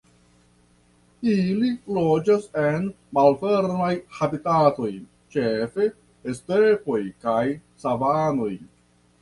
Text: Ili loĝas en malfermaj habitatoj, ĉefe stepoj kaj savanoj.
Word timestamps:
Ili 1.33 1.67
loĝas 1.97 2.47
en 2.61 2.87
malfermaj 3.17 3.91
habitatoj, 4.21 4.89
ĉefe 5.37 5.89
stepoj 6.41 7.01
kaj 7.27 7.45
savanoj. 7.85 8.53